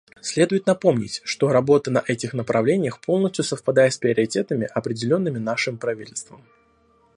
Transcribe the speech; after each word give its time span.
Следует 0.19 0.65
напомнить, 0.65 1.21
что 1.25 1.49
работа 1.49 1.91
на 1.91 2.03
этих 2.07 2.33
направлениях 2.33 3.01
полностью 3.01 3.43
совпадает 3.43 3.93
с 3.93 3.99
приоритетами, 3.99 4.65
определенными 4.73 5.37
нашим 5.37 5.77
правительством. 5.77 6.41